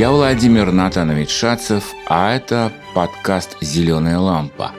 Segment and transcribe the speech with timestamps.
[0.00, 4.72] Я Владимир Натанович Шацев, а это подкаст «Зеленая лампа».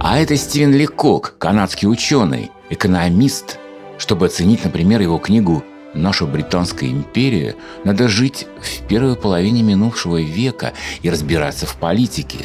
[0.00, 3.58] А это Стивен Лекок, канадский ученый, экономист.
[3.96, 10.74] Чтобы оценить, например, его книгу «Наша Британская империя», надо жить в первой половине минувшего века
[11.00, 12.40] и разбираться в политике.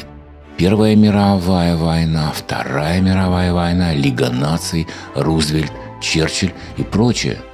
[0.56, 7.36] Первая мировая война, Вторая мировая война, Лига наций, Рузвельт, Черчилль и прочее–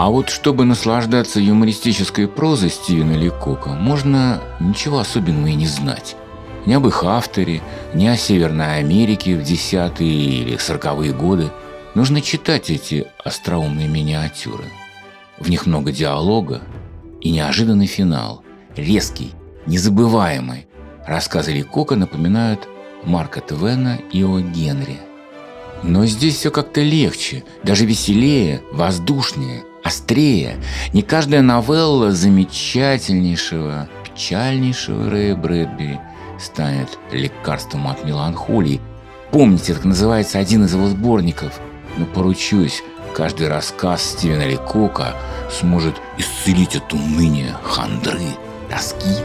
[0.00, 6.14] а вот чтобы наслаждаться юмористической прозой Стивена Ликока, можно ничего особенного и не знать.
[6.66, 7.62] Ни об их авторе,
[7.94, 11.50] ни о Северной Америке в десятые или сороковые годы.
[11.96, 14.66] Нужно читать эти остроумные миниатюры.
[15.36, 16.60] В них много диалога
[17.20, 18.44] и неожиданный финал.
[18.76, 19.32] Резкий,
[19.66, 20.68] незабываемый.
[21.08, 22.68] Рассказы Ликока напоминают
[23.02, 24.38] Марка Твена и О.
[24.38, 25.00] Генри.
[25.82, 30.58] Но здесь все как-то легче, даже веселее, воздушнее острее.
[30.92, 35.98] Не каждая новелла замечательнейшего, печальнейшего Рэя Брэдбери
[36.38, 38.80] станет лекарством от меланхолии.
[39.30, 41.58] Помните, так называется один из его сборников.
[41.96, 42.82] Но поручусь,
[43.14, 45.14] каждый рассказ Стивена Ликока
[45.50, 48.20] сможет исцелить от уныния, хандры,
[48.68, 49.16] тоски.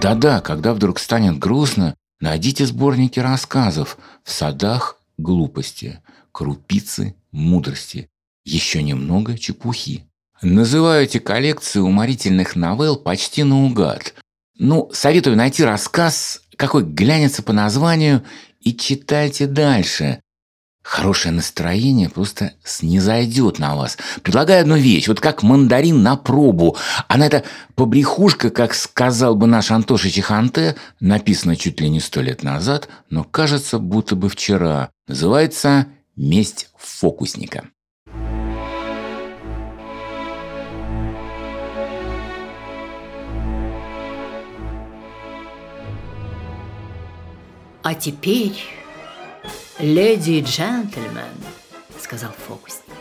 [0.00, 5.98] Да-да, когда вдруг станет грустно, найдите сборники рассказов в садах глупости–
[6.36, 8.10] крупицы мудрости,
[8.44, 10.04] еще немного чепухи.
[10.42, 14.12] Называю эти коллекции уморительных новелл почти наугад.
[14.58, 18.22] Ну, советую найти рассказ, какой глянется по названию,
[18.60, 20.20] и читайте дальше.
[20.82, 23.96] Хорошее настроение просто снизойдет на вас.
[24.22, 26.76] Предлагаю одну вещь, вот как мандарин на пробу.
[27.08, 27.44] Она это
[27.76, 33.24] побрехушка, как сказал бы наш Антоша Чеханте, написано чуть ли не сто лет назад, но
[33.24, 34.90] кажется, будто бы вчера.
[35.08, 37.70] Называется Месть фокусника.
[47.82, 48.58] А теперь,
[49.78, 51.36] леди и джентльмен,
[52.00, 52.96] сказал фокусник,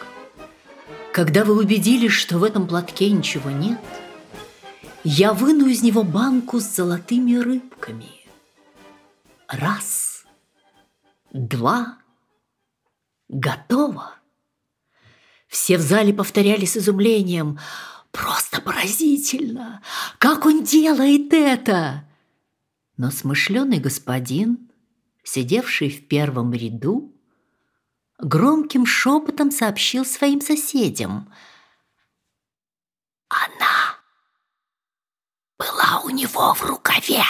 [1.13, 3.79] когда вы убедились, что в этом платке ничего нет,
[5.05, 8.27] я выну из него банку с золотыми рыбками.
[9.47, 10.25] Раз,
[11.31, 11.99] два,
[13.27, 14.15] Готово.
[15.47, 17.59] Все в зале повторяли с изумлением.
[18.11, 19.81] Просто поразительно!
[20.19, 22.07] Как он делает это?
[22.97, 24.71] Но смышленый господин,
[25.23, 27.13] сидевший в первом ряду,
[28.19, 31.33] громким шепотом сообщил своим соседям.
[33.27, 33.97] Она
[35.57, 37.23] была у него в рукаве.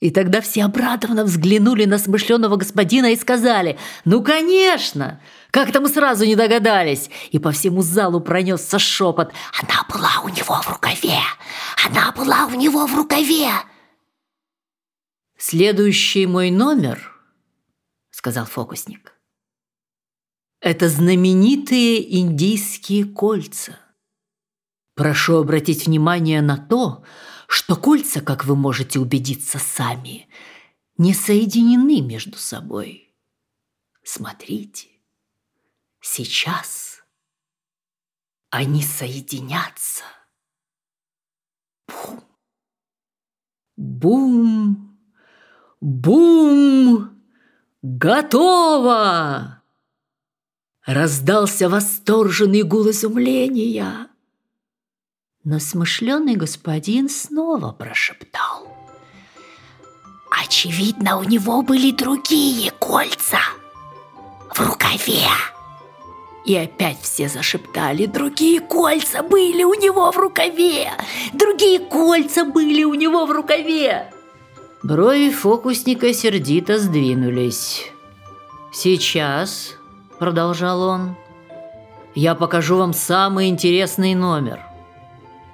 [0.00, 5.20] И тогда все обрадованно взглянули на смышленого господина и сказали «Ну, конечно!
[5.50, 10.28] Как это мы сразу не догадались!» И по всему залу пронесся шепот «Она была у
[10.30, 11.18] него в рукаве!
[11.86, 13.50] Она была у него в рукаве!»
[15.36, 17.14] «Следующий мой номер»,—
[18.10, 19.12] сказал фокусник,—
[20.62, 23.78] «это знаменитые индийские кольца.
[24.94, 27.29] Прошу обратить внимание на то, что
[27.76, 30.28] кольца, как вы можете убедиться сами,
[30.96, 33.12] не соединены между собой.
[34.04, 34.88] Смотрите,
[36.00, 37.02] сейчас
[38.50, 40.04] они соединятся.
[43.76, 44.98] Бум,
[45.80, 46.50] бум,
[47.00, 47.22] бум,
[47.82, 49.62] готово!
[50.84, 54.09] Раздался восторженный гул изумления.
[55.44, 58.68] Но смышленый господин снова прошептал.
[60.30, 63.40] Очевидно, у него были другие кольца
[64.54, 65.26] в рукаве.
[66.44, 70.90] И опять все зашептали, другие кольца были у него в рукаве,
[71.32, 74.12] другие кольца были у него в рукаве.
[74.82, 77.90] Брови фокусника сердито сдвинулись.
[78.72, 79.74] «Сейчас»,—
[80.18, 81.16] продолжал он,—
[82.14, 84.69] «я покажу вам самый интересный номер.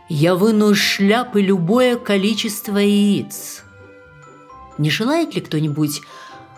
[0.09, 3.65] Я выну из шляпы любое количество яиц.
[4.79, 6.01] Не желает ли кто-нибудь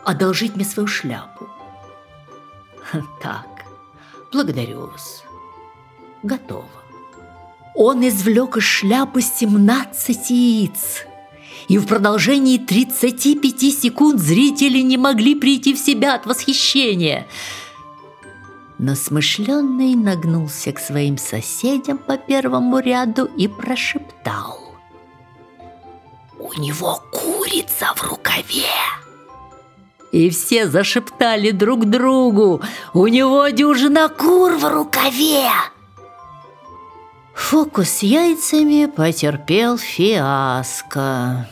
[0.04, 1.48] одолжить мне свою шляпу?
[3.22, 3.64] Так,
[4.32, 5.22] благодарю вас.
[6.22, 6.68] Готово.
[7.74, 11.04] Он извлек из шляпы 17 яиц.
[11.68, 17.26] И в продолжении 35 секунд зрители не могли прийти в себя от восхищения–
[18.78, 24.60] но смышленный нагнулся к своим соседям по первому ряду и прошептал.
[26.38, 28.64] «У него курица в рукаве!»
[30.12, 32.62] И все зашептали друг другу,
[32.94, 35.50] у него дюжина кур в рукаве.
[37.34, 41.46] Фокус с яйцами потерпел фиаско.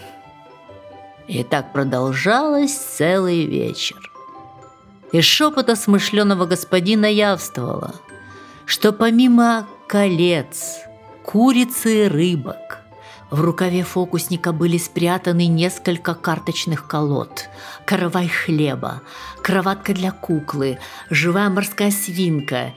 [1.29, 4.16] И так продолжалось целый вечер.
[5.13, 7.95] Из шепота смышленого господина явствовало,
[8.65, 10.79] что помимо колец,
[11.23, 12.81] курицы и рыбок,
[13.31, 17.49] в рукаве фокусника были спрятаны несколько карточных колод,
[17.85, 19.03] каравай хлеба,
[19.43, 20.79] кроватка для куклы,
[21.11, 22.75] живая морская свинка,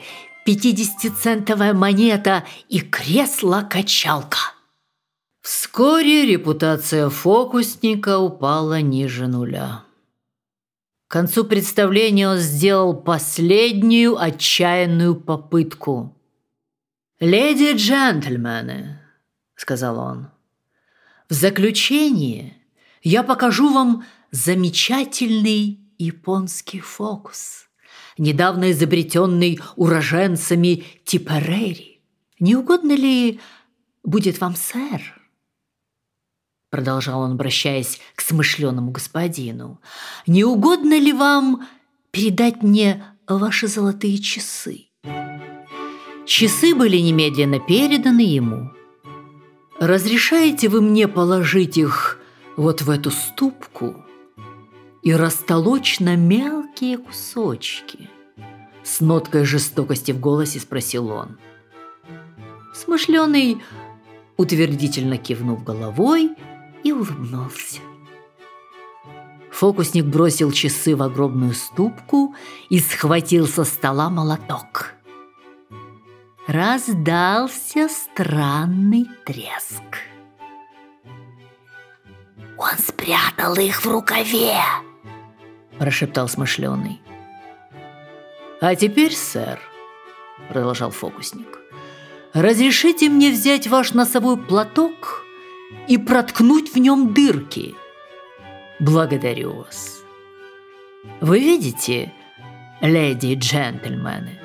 [0.48, 4.38] 50-центовая монета и кресло-качалка.
[5.42, 9.84] Вскоре репутация фокусника упала ниже нуля.
[11.10, 16.16] К концу представления он сделал последнюю отчаянную попытку.
[17.20, 19.00] «Леди и джентльмены»,—
[19.56, 20.28] сказал он,—
[21.30, 22.56] «в заключение
[23.02, 27.68] я покажу вам замечательный японский фокус,
[28.20, 32.02] недавно изобретенный уроженцами Типерери.
[32.40, 33.40] Не угодно ли
[34.04, 35.19] будет вам, сэр?»
[36.70, 39.80] Продолжал он, обращаясь к смышленому господину,
[40.28, 41.68] не угодно ли вам
[42.12, 44.88] передать мне ваши золотые часы?
[46.26, 48.72] Часы были немедленно переданы ему.
[49.80, 52.20] Разрешаете вы мне положить их
[52.56, 54.06] вот в эту ступку
[55.02, 58.10] и растолочь на мелкие кусочки?
[58.84, 61.38] С ноткой жестокости в голосе спросил он.
[62.76, 63.62] Смышленый,
[64.38, 66.32] утвердительно кивнув головой,
[66.84, 67.80] и улыбнулся.
[69.52, 72.36] Фокусник бросил часы в огромную ступку
[72.70, 74.94] и схватил со стола молоток.
[76.48, 79.84] Раздался странный треск.
[82.58, 84.56] «Он спрятал их в рукаве!»–
[85.78, 87.02] прошептал смышленый.
[88.62, 89.60] «А теперь, сэр»,–
[90.50, 91.60] продолжал фокусник,–
[92.34, 95.24] «разрешите мне взять ваш носовой платок
[95.88, 97.76] и проткнуть в нем дырки.
[98.80, 100.02] Благодарю вас.
[101.22, 102.14] Вы видите,
[102.82, 104.40] леди и джентльмены,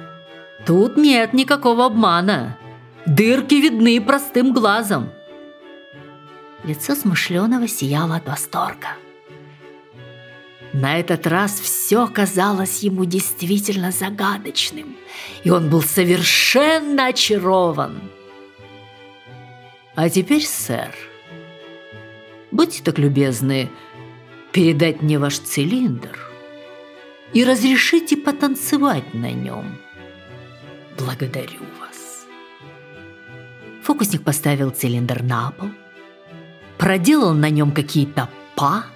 [0.66, 2.58] тут нет никакого обмана.
[3.06, 5.10] Дырки видны простым глазом.
[6.64, 8.96] Лицо смышленого сияло от восторга.
[10.72, 14.96] На этот раз все казалось ему действительно загадочным,
[15.44, 18.10] и он был совершенно очарован.
[19.94, 20.92] А теперь, сэр,
[22.54, 23.68] будьте так любезны
[24.52, 26.18] передать мне ваш цилиндр
[27.32, 29.76] и разрешите потанцевать на нем.
[30.96, 32.26] Благодарю вас.
[33.82, 35.68] Фокусник поставил цилиндр на пол,
[36.78, 38.86] проделал на нем какие-то па,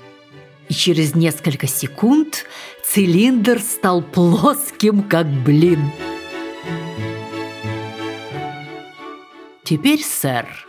[0.68, 2.44] и через несколько секунд
[2.84, 5.90] цилиндр стал плоским, как блин.
[9.64, 10.67] Теперь, сэр,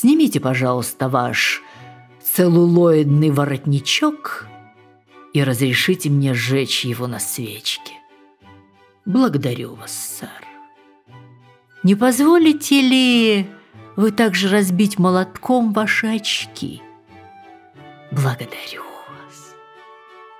[0.00, 1.60] Снимите, пожалуйста, ваш
[2.22, 4.46] целлулоидный воротничок
[5.32, 7.94] и разрешите мне сжечь его на свечке.
[9.04, 9.90] Благодарю вас,
[10.20, 10.46] сэр.
[11.82, 13.50] Не позволите ли
[13.96, 16.80] вы также разбить молотком ваши очки?
[18.12, 19.56] Благодарю вас.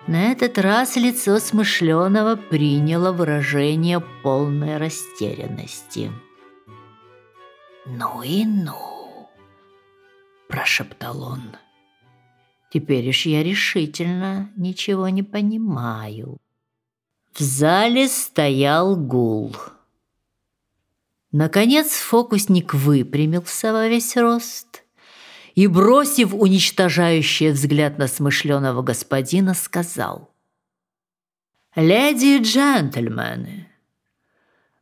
[0.06, 6.12] На этот раз лицо смышленого приняло выражение полной растерянности.
[7.86, 8.97] Ну и ну
[10.48, 11.56] прошептал он.
[12.70, 16.38] Теперь уж я решительно ничего не понимаю.
[17.32, 19.54] В зале стоял гул.
[21.30, 24.84] Наконец фокусник выпрямился во весь рост
[25.54, 30.34] и, бросив уничтожающий взгляд на смышленого господина, сказал
[31.74, 33.68] «Леди и джентльмены,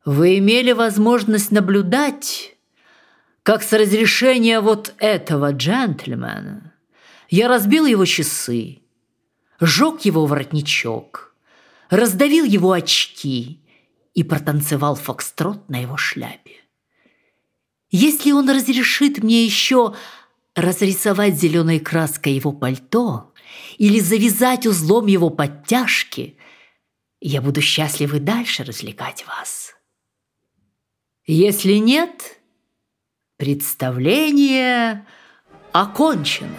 [0.05, 2.56] вы имели возможность наблюдать,
[3.47, 6.73] как с разрешения вот этого джентльмена
[7.29, 8.79] я разбил его часы,
[9.61, 11.33] сжег его воротничок,
[11.89, 13.61] раздавил его очки
[14.13, 16.57] и протанцевал фокстрот на его шляпе.
[17.89, 19.95] Если он разрешит мне еще
[20.53, 23.33] разрисовать зеленой краской его пальто
[23.77, 26.37] или завязать узлом его подтяжки,
[27.21, 29.73] я буду счастлив и дальше развлекать вас.
[31.25, 32.33] Если нет–
[33.37, 35.05] Представление
[35.71, 36.57] окончено.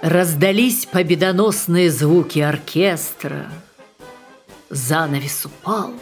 [0.00, 3.50] Раздались победоносные звуки оркестра.
[4.70, 5.92] Занавес упал,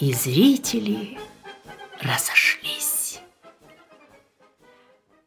[0.00, 1.18] и зрители
[2.00, 3.20] разошлись.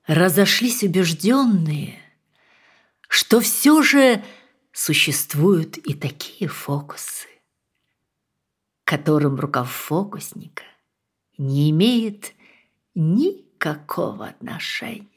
[0.07, 2.00] разошлись убежденные,
[3.07, 4.24] что все же
[4.71, 7.27] существуют и такие фокусы,
[8.83, 10.63] которым рукав фокусника
[11.37, 12.33] не имеет
[12.95, 15.10] никакого отношения.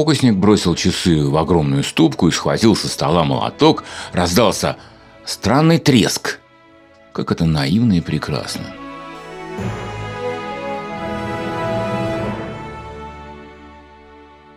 [0.00, 3.84] Фокусник бросил часы в огромную ступку и схватил со стола молоток.
[4.14, 4.78] Раздался
[5.26, 6.40] странный треск.
[7.12, 8.64] Как это наивно и прекрасно.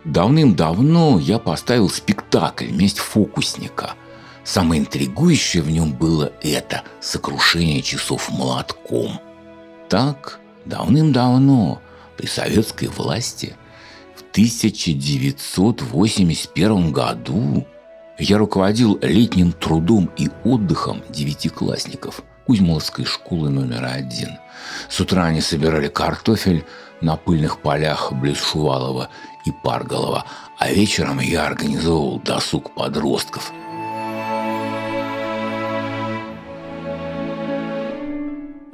[0.04, 3.96] Давным-давно я поставил спектакль «Месть фокусника».
[4.44, 9.20] Самое интригующее в нем было это– сокрушение часов молотком.
[9.90, 11.82] Так, давным-давно,
[12.16, 13.56] при советской власти,
[14.34, 17.64] 1981 году
[18.18, 24.30] я руководил летним трудом и отдыхом девятиклассников Кузьмовской школы номер один.
[24.88, 26.64] С утра они собирали картофель
[27.00, 29.08] на пыльных полях близ Шувалова
[29.46, 30.24] и Парголова,
[30.58, 33.52] а вечером я организовывал досуг подростков.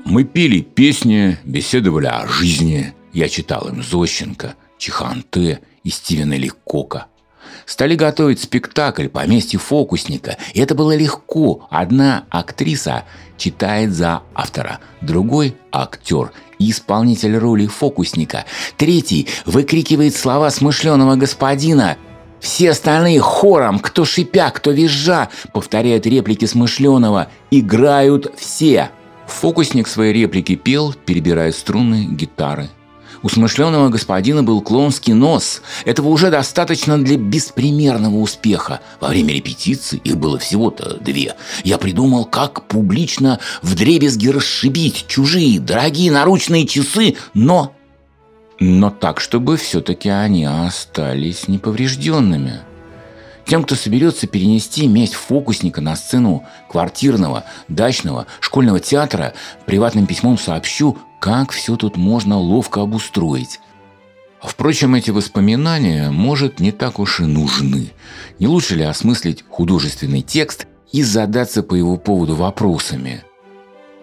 [0.06, 2.94] Мы пели песни, беседовали о жизни.
[3.12, 7.06] Я читал им Зощенко, Чиханте и Стивена Ликока.
[7.66, 10.38] Стали готовить спектакль «Поместье фокусника».
[10.54, 11.68] И это было легко.
[11.70, 13.04] Одна актриса
[13.36, 18.44] читает за автора, другой– актер и исполнитель роли фокусника.
[18.76, 21.96] Третий выкрикивает слова смышленого господина.
[22.40, 27.28] Все остальные хором, кто шипя, кто визжа, повторяют реплики смышленого.
[27.50, 28.90] Играют все.
[29.26, 32.68] Фокусник свои реплики пел, перебирая струны гитары–
[33.22, 35.62] у смышленого господина был клоунский нос.
[35.84, 38.80] Этого уже достаточно для беспримерного успеха.
[39.00, 41.34] Во время репетиции их было всего-то две.
[41.62, 47.74] Я придумал, как публично вдребезги расшибить чужие дорогие наручные часы, но...
[48.58, 52.60] Но так, чтобы все-таки они остались неповрежденными.
[53.46, 59.32] Тем, кто соберется перенести месть фокусника на сцену квартирного, дачного, школьного театра,
[59.66, 63.60] приватным письмом сообщу, как все тут можно ловко обустроить.
[64.42, 67.92] Впрочем, эти воспоминания, может, не так уж и нужны.
[68.38, 73.22] Не лучше ли осмыслить художественный текст и задаться по его поводу вопросами?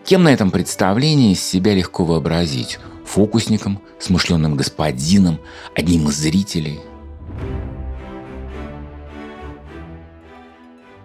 [0.06, 2.80] Кем на этом представлении себя легко вообразить?
[3.04, 5.40] Фокусником, смышленным господином,
[5.76, 6.80] одним из зрителей?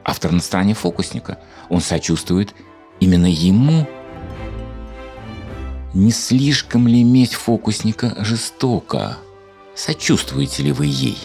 [0.05, 1.39] Автор на стороне фокусника.
[1.71, 2.55] Он сочувствует
[3.01, 3.89] именно ему–
[5.95, 9.19] не слишком ли месть фокусника жестока?
[9.75, 11.19] Сочувствуете ли вы ей?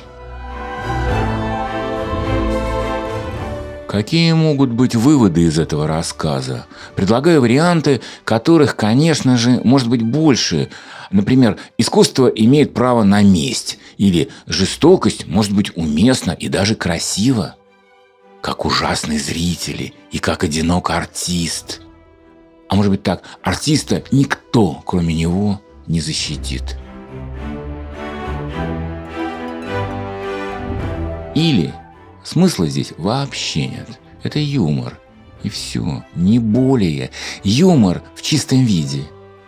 [3.87, 6.65] Какие могут быть выводы из этого рассказа?
[6.95, 10.69] Предлагаю варианты, которых, конечно же, может быть больше.
[11.09, 17.55] Например, искусство имеет право на месть, или жестокость может быть уместна и даже красива.
[18.41, 21.81] Как ужасные зрители и как одинок артист–
[22.69, 26.77] а может быть так, артиста никто, кроме него, не защитит.
[31.33, 31.73] Или
[32.23, 33.99] смысла здесь вообще нет.
[34.23, 34.99] Это юмор.
[35.43, 36.03] И все.
[36.15, 37.11] Не более.
[37.43, 39.03] Юмор в чистом виде.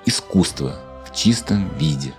[0.06, 2.14] Искусство в чистом виде.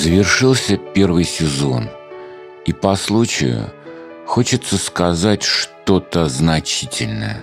[0.00, 1.90] Завершился первый сезон,
[2.64, 3.70] и по случаю
[4.24, 7.42] хочется сказать что-то значительное.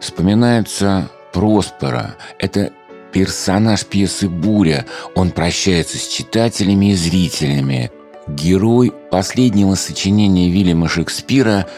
[0.00, 2.16] Вспоминается Проспера.
[2.40, 2.72] Это
[3.12, 4.84] персонаж пьесы «Буря».
[5.14, 7.92] Он прощается с читателями и зрителями.
[8.26, 11.68] Герой последнего сочинения Вильяма Шекспира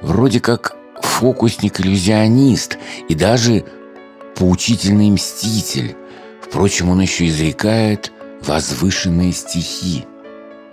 [0.00, 2.78] вроде как фокусник-иллюзионист
[3.10, 3.64] и даже
[4.34, 5.94] поучительный мститель.
[6.40, 8.12] Впрочем, он еще изрекает
[8.46, 10.04] возвышенные стихи.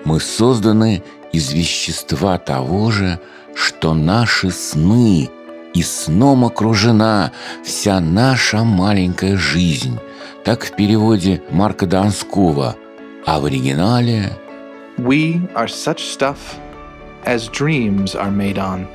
[0.06, 3.20] Мы созданы из вещества того же,
[3.56, 5.30] что наши сны,
[5.74, 7.32] и сном окружена
[7.64, 9.98] вся наша маленькая жизнь.
[10.44, 12.76] Так в переводе Марка Донского,
[13.26, 14.38] а в оригинале
[14.98, 16.38] We are such stuff
[17.26, 18.86] as dreams are made on,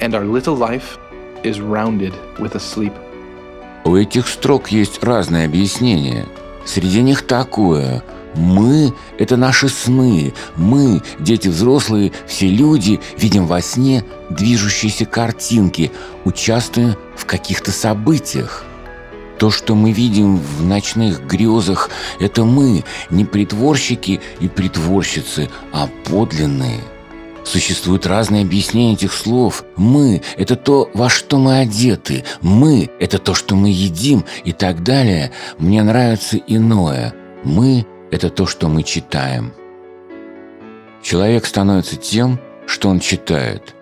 [0.00, 0.98] and our little life
[1.44, 2.92] is rounded with asleep.
[3.84, 6.26] У этих строк есть разные объяснения.
[6.66, 8.02] Среди них такое–
[8.36, 10.34] мы– это наши сны.
[10.56, 15.90] Мы, дети взрослые, все люди, видим во сне движущиеся картинки,
[16.24, 18.64] участвуя в каких-то событиях.
[19.38, 26.80] То, что мы видим в ночных грезах, это мы, не притворщики и притворщицы, а подлинные.
[27.46, 29.64] Существуют разные объяснения этих слов.
[29.76, 32.24] Мы– это то, во что мы одеты.
[32.42, 35.30] Мы– это то, что мы едим и так далее.
[35.56, 37.14] Мне нравится иное.
[37.44, 39.52] Мы это то, что мы читаем.
[41.04, 43.76] Человек становится тем, что он читает.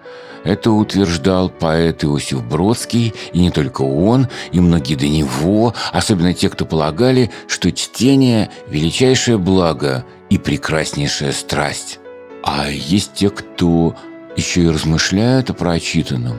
[0.44, 6.50] Это утверждал поэт Иосиф Бродский, и не только он, и многие до него, особенно те,
[6.50, 11.98] кто полагали, что чтение– величайшее благо и прекраснейшая страсть.
[12.44, 13.96] А есть те, кто
[14.36, 16.38] еще и размышляют о прочитанном.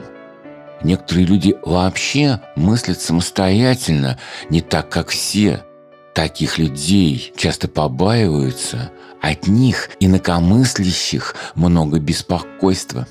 [0.82, 5.62] Некоторые люди вообще мыслят самостоятельно, не так, как все–
[6.16, 13.06] Таких людей часто побаиваются, от них, инакомыслящих, много беспокойства.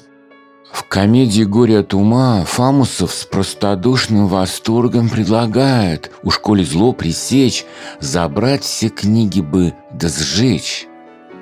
[0.72, 7.64] В комедии «Горе от ума» Фамусов с простодушным восторгом предлагает у школе зло пресечь,
[8.00, 10.88] забрать все книги бы да сжечь.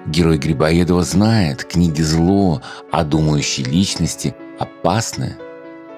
[0.06, 5.38] Герой Грибоедова знает, книги зло, а думающие личности опасны.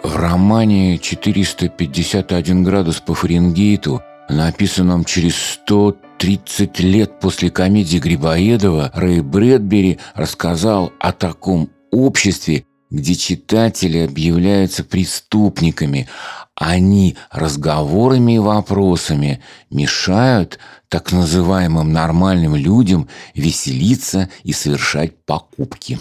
[0.03, 9.99] В романе «451 градус по Фаренгейту» написанном через 130 лет после комедии Грибоедова, Рэй Брэдбери
[10.13, 16.07] рассказал о таком обществе, где читатели объявляются преступниками.
[16.55, 25.99] Они разговорами и вопросами мешают так называемым нормальным людям веселиться и совершать покупки.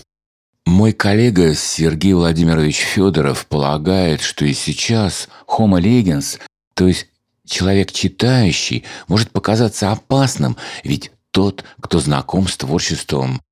[0.66, 6.38] Мой коллега Сергей Владимирович Федоров полагает, что и сейчас Homo legens,
[6.74, 7.08] то есть
[7.46, 13.42] Человек читающий может показаться опасным, ведь тот, кто знаком с творчеством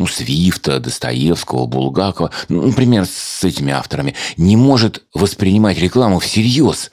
[0.00, 6.90] ну, Свифта, Достоевского, Булгакова, ну, например, с этими авторами, не может воспринимать рекламу всерьез.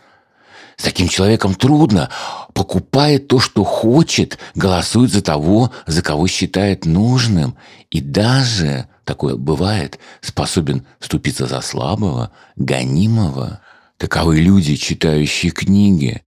[0.75, 2.09] С таким человеком трудно.
[2.53, 7.55] Покупает то, что хочет, голосует за того, за кого считает нужным.
[7.91, 13.61] И даже, такое бывает, способен вступиться за слабого, гонимого.
[13.97, 16.23] Таковы люди, читающие книги.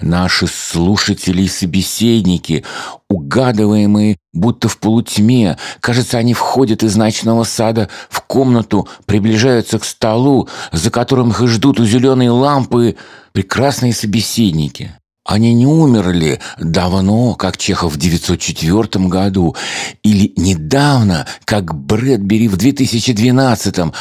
[0.00, 2.64] Наши слушатели и собеседники,
[3.10, 10.48] угадываемые будто в полутьме, кажется, они входят из ночного сада в комнату, приближаются к столу,
[10.70, 12.94] за которым их ждут у зеленой лампы
[13.32, 14.92] прекрасные собеседники.
[15.24, 19.56] Они не умерли давно, как Чехов в 904 году,
[20.04, 23.92] или недавно, как Брэдбери в 2012.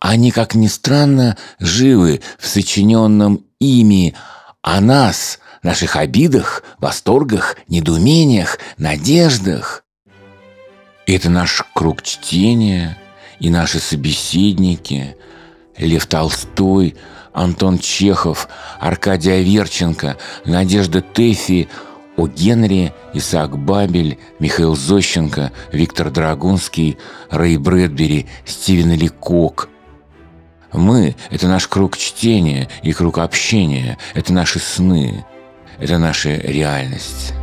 [0.00, 4.16] Они, как ни странно, живы в сочиненном ими
[4.60, 9.82] о нас– наших обидах, восторгах, недоумениях, надеждах.
[11.06, 12.96] Это наш круг чтения
[13.40, 15.16] и наши собеседники
[15.76, 16.94] Лев Толстой,
[17.32, 18.48] Антон Чехов,
[18.78, 21.68] Аркадий Аверченко, Надежда Тэфи,
[22.16, 26.96] о Генри, Исаак Бабель, Михаил Зощенко, Виктор Драгунский,
[27.30, 29.68] Рэй Брэдбери, Стивен Ликок.
[30.72, 35.24] Мы– это наш круг чтения и круг общения, это наши сны.
[35.84, 37.34] Это наша реальность.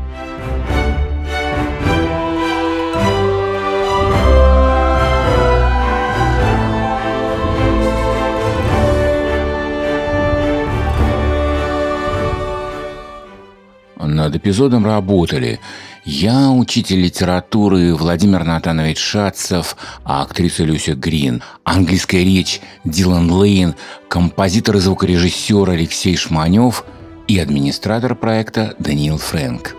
[13.99, 15.59] Над эпизодом работали
[16.03, 23.75] я, учитель литературы Владимир Натанович Шацев, а актриса Люся Грин, английская речь Дилан Лейн,
[24.09, 26.83] композитор и звукорежиссер Алексей Шманев–
[27.27, 29.75] и администратор проекта Даниил Фрэнк.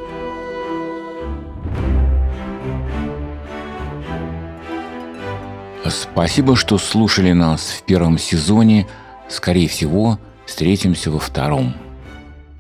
[5.89, 8.87] Спасибо, что слушали нас в первом сезоне.
[9.29, 11.75] Скорее всего, встретимся во втором.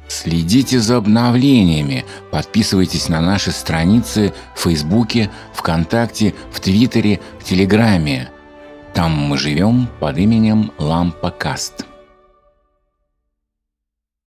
[0.09, 8.31] Следите за обновлениями, подписывайтесь на наши страницы в Фейсбуке, ВКонтакте, в Твиттере, в Телеграме.
[8.93, 11.87] Там мы живем под именем Лампа Каст.